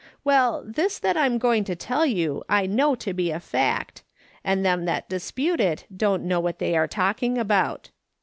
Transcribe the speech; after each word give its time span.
Well, 0.23 0.63
this 0.65 0.97
that 0.97 1.15
I'm 1.15 1.37
going 1.37 1.63
to 1.65 1.75
tell 1.75 2.07
you 2.07 2.41
1 2.49 2.75
know 2.75 2.95
to 2.95 3.13
be 3.13 3.29
a 3.29 3.39
fact, 3.39 4.01
and 4.43 4.65
them 4.65 4.85
that 4.85 5.07
dispute 5.09 5.59
it 5.59 5.85
don't 5.95 6.23
know 6.23 6.39
what 6.39 6.57
they 6.57 6.75
are 6.75 6.87
talking 6.87 7.37
about. 7.37 7.91